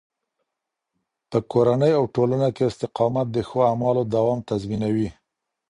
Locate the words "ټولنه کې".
2.15-2.63